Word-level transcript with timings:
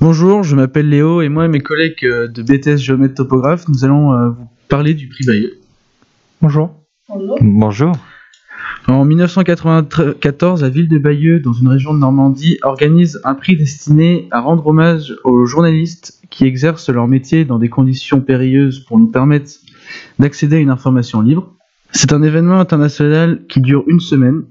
Bonjour, 0.00 0.44
je 0.44 0.54
m'appelle 0.54 0.88
Léo 0.88 1.22
et 1.22 1.28
moi 1.28 1.44
et 1.46 1.48
mes 1.48 1.60
collègues 1.60 2.04
euh, 2.04 2.28
de 2.28 2.42
BTS 2.42 2.76
Géomètre 2.76 3.14
Topographe, 3.14 3.66
nous 3.68 3.84
allons 3.84 4.12
euh, 4.12 4.28
vous 4.28 4.48
parler 4.68 4.94
du 4.94 5.08
prix 5.08 5.24
Bayeux. 5.26 5.58
Bonjour. 6.40 6.70
Bonjour. 7.40 7.92
En 8.86 9.04
1994, 9.04 10.62
la 10.62 10.68
ville 10.68 10.88
de 10.88 10.98
Bayeux, 10.98 11.40
dans 11.40 11.52
une 11.52 11.66
région 11.66 11.94
de 11.94 11.98
Normandie, 11.98 12.58
organise 12.62 13.20
un 13.24 13.34
prix 13.34 13.56
destiné 13.56 14.28
à 14.30 14.40
rendre 14.40 14.68
hommage 14.68 15.16
aux 15.24 15.46
journalistes 15.46 16.20
qui 16.30 16.44
exercent 16.44 16.90
leur 16.90 17.08
métier 17.08 17.44
dans 17.44 17.58
des 17.58 17.68
conditions 17.68 18.20
périlleuses 18.20 18.80
pour 18.80 19.00
nous 19.00 19.08
permettre 19.08 19.50
d'accéder 20.20 20.56
à 20.56 20.60
une 20.60 20.70
information 20.70 21.22
libre. 21.22 21.56
C'est 21.90 22.12
un 22.12 22.22
événement 22.22 22.60
international 22.60 23.40
qui 23.48 23.60
dure 23.60 23.82
une 23.88 24.00
semaine. 24.00 24.44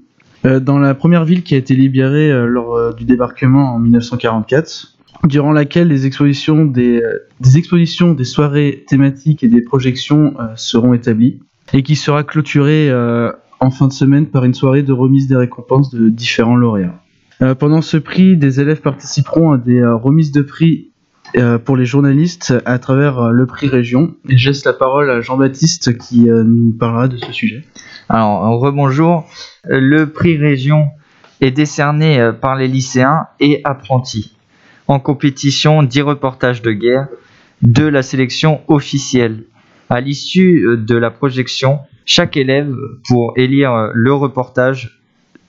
euh, 0.44 0.60
dans 0.60 0.78
la 0.78 0.94
première 0.94 1.24
ville 1.24 1.42
qui 1.42 1.54
a 1.54 1.58
été 1.58 1.74
libérée 1.74 2.30
euh, 2.30 2.46
lors 2.46 2.76
euh, 2.76 2.92
du 2.92 3.04
débarquement 3.04 3.74
en 3.74 3.78
1944, 3.78 4.97
durant 5.24 5.52
laquelle 5.52 5.90
expositions 6.06 6.64
des, 6.64 7.02
euh, 7.02 7.26
des 7.40 7.58
expositions, 7.58 8.12
des 8.12 8.24
soirées 8.24 8.84
thématiques 8.86 9.42
et 9.42 9.48
des 9.48 9.62
projections 9.62 10.34
euh, 10.38 10.46
seront 10.56 10.94
établies, 10.94 11.40
et 11.72 11.82
qui 11.82 11.96
sera 11.96 12.24
clôturée 12.24 12.90
euh, 12.90 13.32
en 13.60 13.70
fin 13.70 13.88
de 13.88 13.92
semaine 13.92 14.26
par 14.26 14.44
une 14.44 14.54
soirée 14.54 14.82
de 14.82 14.92
remise 14.92 15.28
des 15.28 15.36
récompenses 15.36 15.90
de 15.90 16.08
différents 16.08 16.56
lauréats. 16.56 17.00
Pendant 17.60 17.82
ce 17.82 17.96
prix, 17.96 18.36
des 18.36 18.60
élèves 18.60 18.80
participeront 18.80 19.52
à 19.52 19.58
des 19.58 19.84
remises 19.84 20.32
de 20.32 20.42
prix 20.42 20.90
pour 21.64 21.76
les 21.76 21.86
journalistes 21.86 22.52
à 22.64 22.80
travers 22.80 23.30
le 23.30 23.46
prix 23.46 23.68
Région. 23.68 24.16
Je 24.28 24.48
laisse 24.48 24.64
la 24.64 24.72
parole 24.72 25.08
à 25.08 25.20
Jean-Baptiste 25.20 25.96
qui 25.98 26.22
nous 26.22 26.72
parlera 26.72 27.06
de 27.06 27.16
ce 27.16 27.30
sujet. 27.30 27.62
Alors, 28.08 28.58
rebonjour. 28.58 29.24
Le 29.62 30.06
prix 30.06 30.36
Région 30.36 30.86
est 31.40 31.52
décerné 31.52 32.32
par 32.40 32.56
les 32.56 32.66
lycéens 32.66 33.26
et 33.38 33.60
apprentis 33.62 34.36
en 34.88 34.98
compétition 34.98 35.82
10 35.82 36.02
reportages 36.02 36.62
de 36.62 36.72
guerre 36.72 37.08
de 37.62 37.84
la 37.84 38.02
sélection 38.02 38.62
officielle. 38.68 39.44
À 39.90 40.00
l'issue 40.00 40.66
euh, 40.66 40.76
de 40.76 40.96
la 40.96 41.10
projection, 41.10 41.80
chaque 42.04 42.36
élève 42.36 42.74
pour 43.08 43.34
élire 43.36 43.72
euh, 43.72 43.90
le 43.94 44.12
reportage 44.12 45.00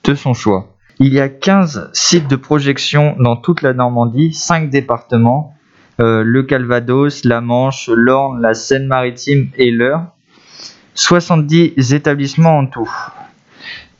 de 0.04 0.14
son 0.14 0.34
choix. 0.34 0.76
Il 0.98 1.12
y 1.12 1.20
a 1.20 1.28
15 1.28 1.90
sites 1.92 2.28
de 2.28 2.36
projection 2.36 3.16
dans 3.18 3.36
toute 3.36 3.62
la 3.62 3.72
Normandie, 3.72 4.32
5 4.32 4.68
départements, 4.70 5.54
euh, 6.00 6.22
le 6.24 6.42
Calvados, 6.42 7.24
la 7.24 7.40
Manche, 7.40 7.88
l'Orne, 7.92 8.40
la 8.40 8.54
Seine-Maritime 8.54 9.48
et 9.56 9.70
l'Eure. 9.70 10.06
70 10.94 11.92
établissements 11.94 12.58
en 12.58 12.66
tout. 12.66 12.90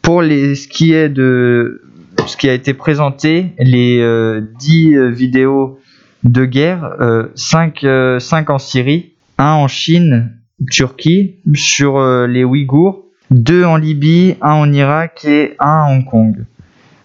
Pour 0.02 0.22
les, 0.22 0.55
ce 0.55 0.68
qui 0.68 0.92
est 0.92 1.08
de 1.08 1.83
ce 2.26 2.36
qui 2.36 2.48
a 2.48 2.54
été 2.54 2.74
présenté, 2.74 3.52
les 3.58 4.00
euh, 4.00 4.40
10 4.58 4.94
euh, 4.94 5.10
vidéos 5.10 5.78
de 6.24 6.44
guerre, 6.44 6.96
euh, 7.00 7.28
5, 7.34 7.84
euh, 7.84 8.18
5 8.18 8.50
en 8.50 8.58
Syrie, 8.58 9.12
1 9.38 9.52
en 9.52 9.68
Chine, 9.68 10.36
Turquie, 10.70 11.36
sur 11.54 11.98
euh, 11.98 12.27
les 12.27 12.44
Ouïghours, 12.44 13.04
2 13.30 13.64
en 13.64 13.77
Libye, 13.77 14.36
1 14.42 14.52
en 14.52 14.72
Irak 14.72 15.24
et 15.24 15.54
1 15.58 15.66
à 15.66 15.90
Hong 15.90 16.04
Kong. 16.04 16.44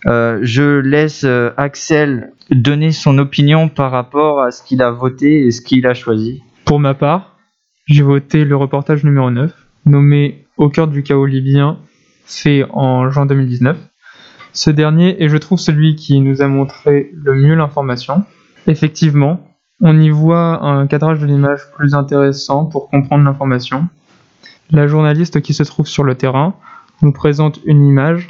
Euh, 0.07 0.39
je 0.43 0.79
laisse 0.79 1.23
euh, 1.23 1.51
Axel 1.57 2.31
donner 2.51 2.91
son 2.91 3.17
opinion 3.17 3.69
par 3.69 3.91
rapport 3.91 4.41
à 4.41 4.51
ce 4.51 4.61
qu'il 4.61 4.81
a 4.81 4.91
voté 4.91 5.47
et 5.47 5.51
ce 5.51 5.61
qu'il 5.61 5.87
a 5.87 5.93
choisi. 5.93 6.43
Pour 6.65 6.79
ma 6.79 6.93
part, 6.93 7.37
j'ai 7.87 8.03
voté 8.03 8.45
le 8.45 8.55
reportage 8.55 9.03
numéro 9.03 9.31
9, 9.31 9.51
nommé 9.85 10.45
Au 10.57 10.69
cœur 10.69 10.87
du 10.87 11.03
chaos 11.03 11.25
libyen, 11.25 11.79
fait 12.25 12.65
en 12.71 13.09
juin 13.09 13.25
2019. 13.25 13.77
Ce 14.55 14.69
dernier 14.69 15.21
est, 15.21 15.27
je 15.27 15.35
trouve, 15.35 15.59
celui 15.59 15.95
qui 15.95 16.21
nous 16.21 16.41
a 16.41 16.47
montré 16.47 17.11
le 17.13 17.35
mieux 17.35 17.55
l'information. 17.55 18.23
Effectivement, 18.67 19.45
on 19.81 19.99
y 19.99 20.09
voit 20.09 20.63
un 20.63 20.87
cadrage 20.87 21.19
de 21.19 21.25
l'image 21.25 21.69
plus 21.75 21.93
intéressant 21.93 22.65
pour 22.65 22.89
comprendre 22.89 23.25
l'information. 23.25 23.89
La 24.71 24.87
journaliste 24.87 25.41
qui 25.41 25.53
se 25.53 25.63
trouve 25.63 25.87
sur 25.87 26.05
le 26.05 26.15
terrain 26.15 26.55
nous 27.01 27.11
présente 27.11 27.59
une 27.65 27.85
image, 27.85 28.29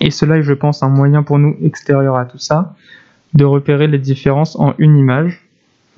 et 0.00 0.10
cela 0.10 0.38
est, 0.38 0.42
je 0.42 0.54
pense, 0.54 0.82
un 0.82 0.88
moyen 0.88 1.22
pour 1.22 1.38
nous 1.38 1.54
extérieurs 1.60 2.16
à 2.16 2.24
tout 2.24 2.38
ça, 2.38 2.74
de 3.34 3.44
repérer 3.44 3.88
les 3.88 3.98
différences 3.98 4.56
en 4.58 4.72
une 4.78 4.96
image, 4.96 5.46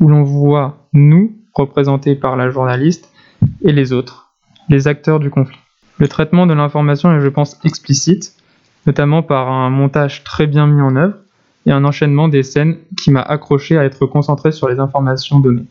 où 0.01 0.09
l'on 0.09 0.25
voit 0.25 0.79
nous, 0.93 1.37
représentés 1.55 2.17
par 2.17 2.37
la 2.37 2.51
journaliste, 2.51 3.09
et 3.63 3.71
les 3.71 3.93
autres, 3.93 4.33
les 4.69 4.89
acteurs 4.89 5.21
du 5.21 5.31
conflit. 5.31 5.59
Le 5.99 6.09
traitement 6.09 6.47
de 6.47 6.55
l'information 6.55 7.13
est, 7.17 7.21
je 7.21 7.29
pense, 7.29 7.57
explicite, 7.65 8.35
notamment 8.87 9.23
par 9.23 9.51
un 9.51 9.71
montage 9.71 10.25
très 10.25 10.47
bien 10.47 10.67
mis 10.67 10.81
en 10.81 10.97
œuvre 10.97 11.15
et 11.67 11.73
un 11.73 11.85
enchaînement 11.85 12.29
des 12.29 12.43
scènes 12.43 12.77
qui 13.03 13.11
m'a 13.11 13.23
accroché 13.23 13.77
à 13.77 13.85
être 13.85 14.07
concentré 14.07 14.53
sur 14.53 14.69
les 14.69 14.81
informations 14.81 15.41
données. 15.41 15.67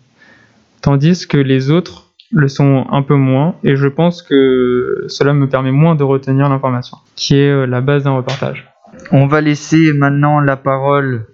Tandis 0.82 1.28
que 1.28 1.38
les 1.38 1.72
autres 1.72 2.08
le 2.32 2.48
sont 2.48 2.86
un 2.92 3.02
peu 3.02 3.16
moins, 3.16 3.56
et 3.64 3.76
je 3.76 3.88
pense 3.88 4.22
que 4.22 5.06
cela 5.08 5.34
me 5.34 5.48
permet 5.48 5.72
moins 5.72 5.96
de 5.96 6.04
retenir 6.04 6.50
l'information, 6.50 6.98
qui 7.16 7.38
est 7.38 7.50
euh, 7.50 7.66
la 7.66 7.82
base 7.82 8.04
d'un 8.04 8.16
reportage. 8.16 8.70
On 9.12 9.28
va 9.28 9.42
laisser 9.42 9.94
maintenant 9.94 10.40
la 10.40 10.58
parole 10.58 11.26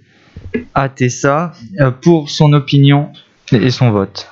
à 0.76 0.90
Tessa 0.90 1.54
euh, 1.80 1.92
pour 1.92 2.30
son 2.30 2.54
opinion 2.54 3.10
et 3.52 3.72
son 3.72 3.92
vote. 3.92 4.28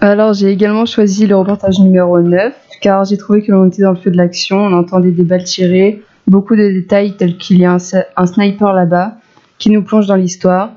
Alors 0.00 0.32
j'ai 0.32 0.50
également 0.50 0.86
choisi 0.86 1.26
le 1.26 1.36
reportage 1.36 1.78
numéro 1.78 2.20
9 2.20 2.54
car 2.80 3.04
j'ai 3.04 3.16
trouvé 3.16 3.42
que 3.42 3.50
l'on 3.50 3.66
était 3.66 3.82
dans 3.82 3.90
le 3.90 3.96
feu 3.96 4.10
de 4.10 4.16
l'action, 4.16 4.58
on 4.58 4.72
entendait 4.72 5.10
des 5.10 5.24
balles 5.24 5.44
tirées, 5.44 6.02
beaucoup 6.28 6.56
de 6.56 6.68
détails 6.68 7.16
tels 7.16 7.36
qu'il 7.36 7.58
y 7.58 7.64
a 7.64 7.72
un, 7.72 8.26
sniper 8.26 8.72
là-bas 8.72 9.18
qui 9.58 9.70
nous 9.70 9.82
plonge 9.82 10.06
dans 10.06 10.16
l'histoire. 10.16 10.72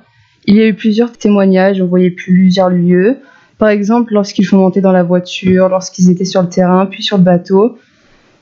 Il 0.45 0.55
y 0.55 0.61
a 0.61 0.67
eu 0.67 0.73
plusieurs 0.73 1.11
témoignages, 1.11 1.81
on 1.81 1.87
voyait 1.87 2.09
plusieurs 2.09 2.69
lieux. 2.69 3.17
Par 3.57 3.69
exemple, 3.69 4.13
lorsqu'ils 4.13 4.45
sont 4.45 4.57
montés 4.57 4.81
dans 4.81 4.91
la 4.91 5.03
voiture, 5.03 5.69
lorsqu'ils 5.69 6.09
étaient 6.09 6.25
sur 6.25 6.41
le 6.41 6.49
terrain, 6.49 6.87
puis 6.87 7.03
sur 7.03 7.17
le 7.17 7.23
bateau, 7.23 7.77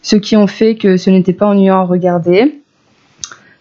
ce 0.02 0.16
qui 0.16 0.38
ont 0.38 0.48
fait 0.48 0.76
que 0.76 0.96
ce 0.96 1.10
n'était 1.10 1.34
pas 1.34 1.48
ennuyant 1.48 1.80
à 1.80 1.84
regarder. 1.84 2.62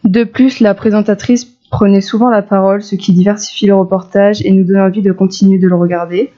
De 0.04 0.22
plus, 0.22 0.60
la 0.60 0.74
présentatrice 0.74 1.46
prenait 1.70 2.00
souvent 2.00 2.30
la 2.30 2.42
parole, 2.42 2.82
ce 2.82 2.94
qui 2.94 3.12
diversifie 3.12 3.66
le 3.66 3.74
reportage 3.74 4.40
et 4.42 4.52
nous 4.52 4.64
donne 4.64 4.80
envie 4.80 5.02
de 5.02 5.12
continuer 5.12 5.58
de 5.58 5.68
le 5.68 5.74
regarder. 5.74 6.30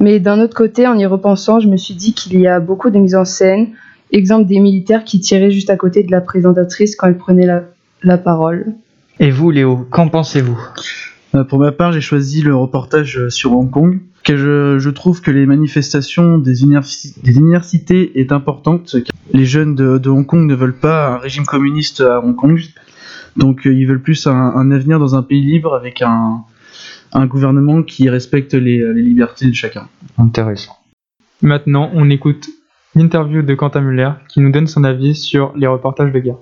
Mais 0.00 0.20
d'un 0.20 0.40
autre 0.40 0.56
côté, 0.56 0.86
en 0.86 0.98
y 0.98 1.06
repensant, 1.06 1.60
je 1.60 1.68
me 1.68 1.76
suis 1.76 1.94
dit 1.94 2.14
qu'il 2.14 2.38
y 2.38 2.46
a 2.46 2.60
beaucoup 2.60 2.90
de 2.90 2.98
mise 2.98 3.14
en 3.14 3.24
scène, 3.24 3.68
exemple 4.14 4.46
des 4.46 4.60
militaires 4.60 5.04
qui 5.04 5.20
tiraient 5.20 5.50
juste 5.50 5.70
à 5.70 5.76
côté 5.76 6.02
de 6.02 6.10
la 6.10 6.20
présentatrice 6.20 6.96
quand 6.96 7.08
elle 7.08 7.18
prenait 7.18 7.46
la, 7.46 7.64
la 8.02 8.16
parole. 8.16 8.74
Et 9.20 9.30
vous, 9.30 9.50
Léo, 9.50 9.86
qu'en 9.90 10.08
pensez-vous? 10.08 10.58
Euh, 11.34 11.44
pour 11.44 11.58
ma 11.58 11.72
part, 11.72 11.92
j'ai 11.92 12.00
choisi 12.00 12.42
le 12.42 12.54
reportage 12.54 13.18
euh, 13.18 13.28
sur 13.28 13.52
Hong 13.52 13.70
Kong, 13.70 14.00
que 14.22 14.36
je, 14.36 14.78
je 14.78 14.90
trouve 14.90 15.20
que 15.20 15.30
les 15.30 15.46
manifestations 15.46 16.38
des, 16.38 16.64
universi- 16.64 17.14
des 17.22 17.36
universités 17.36 18.20
est 18.20 18.30
importante. 18.32 18.96
Les 19.32 19.44
jeunes 19.44 19.74
de, 19.74 19.98
de 19.98 20.10
Hong 20.10 20.24
Kong 20.24 20.46
ne 20.46 20.54
veulent 20.54 20.78
pas 20.78 21.08
un 21.08 21.18
régime 21.18 21.44
communiste 21.44 22.00
à 22.00 22.20
Hong 22.20 22.36
Kong, 22.36 22.60
donc 23.36 23.66
euh, 23.66 23.74
ils 23.74 23.86
veulent 23.86 24.02
plus 24.02 24.26
un, 24.26 24.32
un 24.32 24.70
avenir 24.70 24.98
dans 24.98 25.16
un 25.16 25.22
pays 25.22 25.42
libre 25.42 25.74
avec 25.74 26.02
un, 26.02 26.44
un 27.12 27.26
gouvernement 27.26 27.82
qui 27.82 28.08
respecte 28.08 28.54
les, 28.54 28.78
les 28.94 29.02
libertés 29.02 29.46
de 29.46 29.54
chacun. 29.54 29.88
Intéressant. 30.18 30.76
Maintenant, 31.42 31.90
on 31.94 32.10
écoute 32.10 32.48
l'interview 32.94 33.42
de 33.42 33.54
Quentin 33.54 33.80
Muller 33.80 34.10
qui 34.28 34.40
nous 34.40 34.50
donne 34.50 34.66
son 34.66 34.84
avis 34.84 35.14
sur 35.14 35.52
les 35.56 35.66
reportages 35.66 36.12
de 36.12 36.18
guerre. 36.18 36.38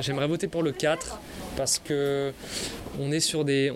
J'aimerais 0.00 0.28
voter 0.28 0.48
pour 0.48 0.62
le 0.62 0.72
4 0.72 1.20
parce 1.56 1.78
que 1.78 2.32
on 3.00 3.12
est 3.12 3.20
sur 3.20 3.44
des, 3.44 3.72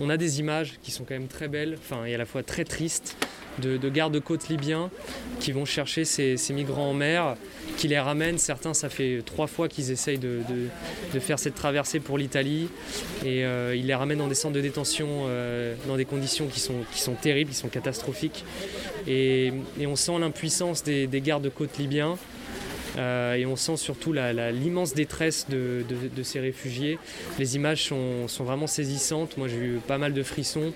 on, 0.00 0.10
a 0.10 0.16
des 0.16 0.40
images 0.40 0.78
qui 0.82 0.90
sont 0.90 1.04
quand 1.04 1.14
même 1.14 1.28
très 1.28 1.48
belles, 1.48 1.76
enfin 1.78 2.04
et 2.04 2.14
à 2.14 2.18
la 2.18 2.26
fois 2.26 2.42
très 2.42 2.64
tristes, 2.64 3.16
de, 3.62 3.76
de 3.76 3.88
gardes-côtes 3.88 4.48
libyens 4.48 4.90
qui 5.38 5.52
vont 5.52 5.64
chercher 5.64 6.04
ces, 6.04 6.36
ces 6.36 6.52
migrants 6.52 6.90
en 6.90 6.94
mer, 6.94 7.36
qui 7.84 7.88
les 7.88 8.00
ramènent. 8.00 8.38
Certains, 8.38 8.72
ça 8.72 8.88
fait 8.88 9.20
trois 9.26 9.46
fois 9.46 9.68
qu'ils 9.68 9.90
essayent 9.90 10.16
de, 10.16 10.40
faire 11.20 11.38
cette 11.38 11.54
traversée 11.54 12.00
pour 12.00 12.16
l'Italie 12.16 12.68
et 13.22 13.44
euh, 13.44 13.76
ils 13.76 13.86
les 13.86 13.94
ramènent 13.94 14.20
dans 14.20 14.26
des 14.26 14.34
centres 14.34 14.54
de 14.54 14.62
détention 14.62 15.06
euh, 15.26 15.74
dans 15.86 15.98
des 15.98 16.06
conditions 16.06 16.46
qui 16.46 16.60
sont, 16.60 16.76
qui 16.94 17.00
sont 17.00 17.12
terribles, 17.12 17.50
qui 17.50 17.56
sont 17.56 17.68
catastrophiques. 17.68 18.42
Et, 19.06 19.52
et 19.78 19.86
on 19.86 19.96
sent 19.96 20.18
l'impuissance 20.18 20.82
des, 20.82 21.06
des 21.06 21.20
gardes-côtes 21.20 21.76
libyens. 21.76 22.16
Euh, 22.96 23.34
et 23.34 23.46
on 23.46 23.56
sent 23.56 23.76
surtout 23.76 24.12
l'immense 24.12 24.94
détresse 24.94 25.46
de, 25.48 25.84
ces 26.22 26.40
réfugiés. 26.40 26.98
Les 27.38 27.56
images 27.56 27.84
sont, 27.84 28.26
vraiment 28.44 28.66
saisissantes. 28.66 29.36
Moi, 29.36 29.48
j'ai 29.48 29.56
eu 29.56 29.80
pas 29.86 29.98
mal 29.98 30.12
de 30.12 30.22
frissons. 30.22 30.72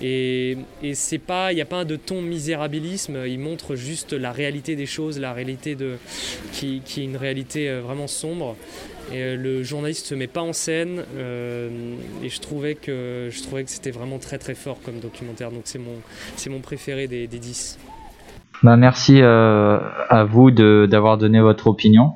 Et, 0.00 0.56
c'est 0.94 1.18
pas, 1.18 1.52
il 1.52 1.56
n'y 1.56 1.60
a 1.60 1.66
pas 1.66 1.84
de 1.84 1.96
ton 1.96 2.22
misérabilisme. 2.22 3.24
Il 3.26 3.38
montre 3.38 3.74
juste 3.74 4.12
la 4.12 4.32
réalité 4.32 4.76
des 4.76 4.86
choses, 4.86 5.18
la 5.18 5.32
réalité 5.32 5.74
de, 5.74 5.96
qui, 6.52 6.82
est 6.96 7.04
une 7.04 7.16
réalité 7.16 7.68
euh, 7.68 7.80
vraiment 7.80 8.06
sombre. 8.06 8.56
Et 9.12 9.22
euh, 9.22 9.36
le 9.36 9.62
journaliste 9.62 10.06
se 10.06 10.14
met 10.14 10.26
pas 10.26 10.42
en 10.42 10.52
scène. 10.52 11.04
et 12.22 12.28
je 12.28 12.40
trouvais 12.40 12.74
que, 12.74 13.30
que 13.30 13.62
c'était 13.66 13.90
vraiment 13.90 14.18
très 14.18 14.38
très 14.38 14.54
fort 14.54 14.80
comme 14.82 15.00
documentaire. 15.00 15.50
Donc 15.50 15.62
c'est 15.64 15.78
mon, 15.78 15.96
mon 16.48 16.60
préféré 16.60 17.08
des, 17.08 17.26
des 17.26 17.38
10. 17.38 17.78
Bah, 18.62 18.76
merci 18.76 19.20
euh, 19.22 19.78
à 20.08 20.24
vous 20.24 20.50
d'avoir 20.50 21.16
donné 21.16 21.40
votre 21.40 21.68
opinion 21.68 22.14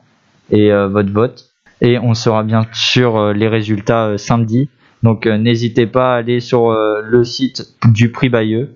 et 0.51 0.73
euh, 0.73 0.89
votre 0.89 1.13
vote. 1.13 1.51
Et 1.81 1.99
on 1.99 2.15
saura 2.15 2.43
bien 2.43 2.67
sûr 2.73 3.17
euh, 3.17 3.33
les 3.33 3.49
résultats 3.49 4.07
euh, 4.07 4.17
samedi 4.17 4.69
Donc 5.03 5.27
n'hésitez 5.27 5.87
pas 5.87 6.15
à 6.15 6.19
aller 6.19 6.41
sur 6.41 6.73
le 6.73 7.25
site 7.25 7.75
du 7.85 8.11
prix 8.11 8.29
Bayeux 8.29 8.71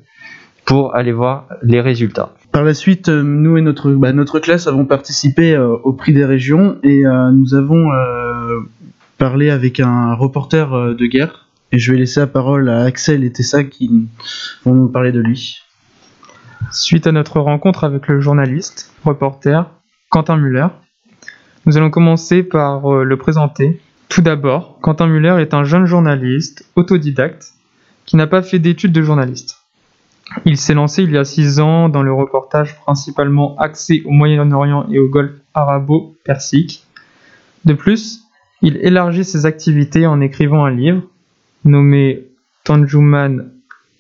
pour 0.65 0.95
aller 0.95 1.13
voir 1.13 1.49
les 1.63 1.81
résultats. 1.81 2.35
Par 2.53 2.65
la 2.65 2.75
suite, 2.75 3.09
nous 3.09 3.57
et 3.57 3.63
notre, 3.63 3.91
bah, 3.93 4.13
notre 4.13 4.41
classe 4.41 4.67
avons 4.67 4.87
participé 4.87 5.57
au 5.57 5.93
prix 5.93 6.13
des 6.13 6.25
régions 6.25 6.79
et 6.83 7.05
nous 7.33 7.55
avons 7.55 7.93
parlé 9.19 9.51
avec 9.51 9.79
un 9.79 10.15
reporter 10.15 10.95
de 10.97 11.07
guerre. 11.07 11.47
Et 11.71 11.79
je 11.79 11.93
vais 11.93 11.99
laisser 11.99 12.19
la 12.19 12.27
parole 12.27 12.69
à 12.69 12.83
Axel 12.83 13.23
et 13.23 13.31
Tessa 13.31 13.63
qui 13.63 14.09
vont 14.65 14.75
nous 14.75 14.89
parler 14.89 15.13
de 15.13 15.21
lui. 15.21 15.61
Suite 16.73 17.07
à 17.07 17.13
notre 17.13 17.41
rencontre 17.41 17.85
avec 17.85 18.09
le 18.09 18.21
journaliste, 18.21 18.93
reporter 19.05 19.71
Quentin 20.11 20.37
Muller, 20.37 20.67
nous 21.67 21.77
allons 21.77 21.91
commencer 21.91 22.43
par 22.43 22.93
euh, 22.93 23.05
le 23.05 23.17
présenter. 23.17 23.81
Tout 24.09 24.21
d'abord, 24.21 24.79
Quentin 24.81 25.07
Muller 25.07 25.37
est 25.41 25.53
un 25.53 25.65
jeune 25.65 25.87
journaliste 25.87 26.65
autodidacte 26.77 27.53
qui 28.05 28.17
n'a 28.17 28.27
pas 28.27 28.43
fait 28.43 28.59
d'études 28.59 28.93
de 28.93 29.03
journaliste. 29.03 29.59
Il 30.45 30.57
s'est 30.57 30.75
lancé 30.75 31.03
il 31.03 31.11
y 31.11 31.19
a 31.19 31.25
six 31.25 31.61
ans 31.61 31.89
dans 31.89 32.03
le 32.03 32.13
reportage 32.13 32.79
principalement 32.81 33.57
axé 33.59 34.03
au 34.05 34.11
Moyen-Orient 34.11 34.87
et 34.91 34.99
au 34.99 35.09
Golfe 35.09 35.35
arabo-persique. 35.55 36.85
De 37.65 37.75
plus, 37.75 38.23
il 38.63 38.77
élargit 38.79 39.25
ses 39.25 39.47
activités 39.47 40.07
en 40.07 40.21
écrivant 40.21 40.65
un 40.65 40.71
livre 40.71 41.03
nommé 41.65 42.29
Tanjuman, 42.65 43.51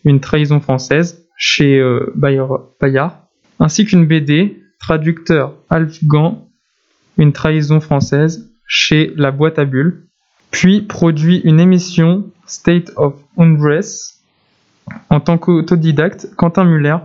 une 0.04 0.20
trahison 0.20 0.60
française, 0.60 1.25
chez 1.36 1.78
euh, 1.78 2.12
Bayard, 2.16 3.28
ainsi 3.60 3.84
qu'une 3.84 4.06
BD, 4.06 4.62
traducteur 4.80 5.54
afghan, 5.70 6.48
une 7.18 7.32
trahison 7.32 7.80
française, 7.80 8.52
chez 8.66 9.12
La 9.16 9.30
Boîte 9.30 9.58
à 9.58 9.64
Bulles, 9.64 10.06
puis 10.50 10.82
produit 10.82 11.38
une 11.44 11.60
émission 11.60 12.24
State 12.46 12.90
of 12.96 13.14
Undress. 13.36 14.22
En 15.10 15.20
tant 15.20 15.38
qu'autodidacte, 15.38 16.28
Quentin 16.36 16.64
Muller 16.64 16.96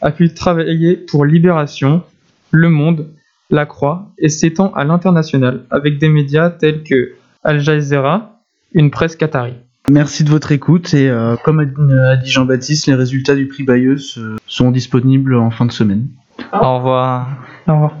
a 0.00 0.10
pu 0.10 0.32
travailler 0.32 0.96
pour 0.96 1.24
Libération, 1.24 2.02
Le 2.50 2.68
Monde, 2.68 3.08
La 3.50 3.66
Croix 3.66 4.12
et 4.18 4.28
s'étend 4.28 4.72
à 4.74 4.84
l'international 4.84 5.64
avec 5.70 5.98
des 5.98 6.08
médias 6.08 6.50
tels 6.50 6.82
que 6.82 7.14
Al 7.42 7.60
Jazeera, 7.60 8.42
une 8.72 8.90
presse 8.90 9.16
qatari. 9.16 9.54
Merci 9.90 10.22
de 10.24 10.30
votre 10.30 10.52
écoute 10.52 10.94
et 10.94 11.08
euh, 11.10 11.34
comme 11.44 11.58
a 11.60 11.64
dit- 11.64 11.92
a 11.92 12.16
dit 12.16 12.30
Jean-Baptiste, 12.30 12.86
les 12.86 12.94
résultats 12.94 13.34
du 13.34 13.48
prix 13.48 13.64
Bayeux 13.64 13.96
sont 14.46 14.70
disponibles 14.70 15.34
en 15.34 15.50
fin 15.50 15.66
de 15.66 15.72
semaine. 15.72 16.06
Au 16.52 16.76
revoir. 16.76 17.28
Au 17.66 17.72
revoir. 17.72 17.92